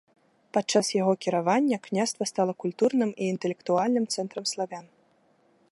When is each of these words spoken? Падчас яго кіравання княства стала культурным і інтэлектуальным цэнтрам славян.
Падчас 0.57 0.87
яго 1.01 1.13
кіравання 1.25 1.77
княства 1.87 2.23
стала 2.31 2.53
культурным 2.65 3.09
і 3.25 3.29
інтэлектуальным 3.35 4.05
цэнтрам 4.17 4.45
славян. 4.55 4.85